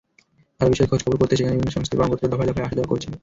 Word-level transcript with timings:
তাঁর 0.57 0.69
বিষয়ে 0.73 0.89
খোঁজখবর 0.91 1.19
করতে 1.21 1.33
সেখানে 1.39 1.55
বিভিন্ন 1.57 1.73
সংস্থার 1.75 1.99
কর্মকর্তারা 1.99 2.29
দফায় 2.31 2.49
দফায় 2.49 2.65
আসা-যাওয়া 2.67 2.91
করছেন। 2.91 3.11